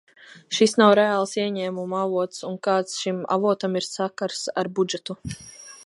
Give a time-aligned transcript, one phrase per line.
[0.59, 5.21] Šis nav reāls ieņēmumu avots, un kāds šim avotam ir sakars ar budžetu?